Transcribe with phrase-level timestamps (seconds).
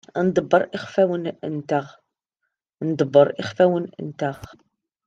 [0.27, 0.61] Nḍebber
[3.41, 4.37] iɣfawen-nteɣ.